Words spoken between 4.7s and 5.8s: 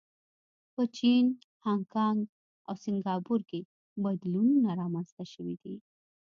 رامنځته شوي دي.